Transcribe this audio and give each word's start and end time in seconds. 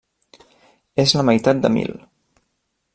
És 1.05 1.13
la 1.19 1.27
meitat 1.29 1.63
de 1.67 1.73
mil. 1.79 1.95